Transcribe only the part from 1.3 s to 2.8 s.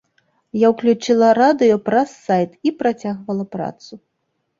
радыё праз сайт і